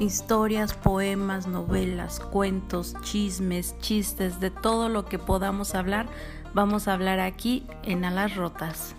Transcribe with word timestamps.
historias, 0.00 0.72
poemas, 0.72 1.46
novelas, 1.46 2.18
cuentos, 2.18 2.96
chismes, 3.02 3.76
chistes, 3.80 4.40
de 4.40 4.50
todo 4.50 4.88
lo 4.88 5.04
que 5.04 5.18
podamos 5.18 5.74
hablar, 5.74 6.08
vamos 6.54 6.88
a 6.88 6.94
hablar 6.94 7.20
aquí 7.20 7.66
en 7.84 8.04
Alas 8.04 8.34
Rotas. 8.34 8.96